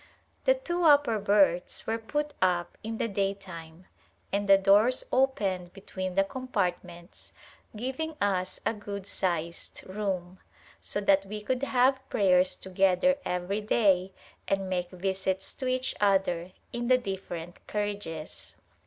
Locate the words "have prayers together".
11.61-13.19